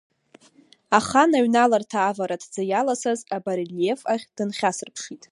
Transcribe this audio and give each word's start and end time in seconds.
Ахан 0.97 1.31
аҩналарҭа 1.37 1.99
авара 2.09 2.35
аҭӡы 2.39 2.63
иаласаз 2.67 3.19
абарельиеф 3.35 4.01
ахь 4.13 4.25
дынхьасырԥшит. 4.35 5.23